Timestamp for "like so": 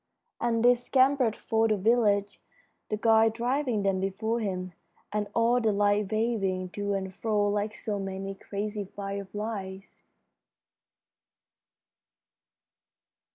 7.49-7.99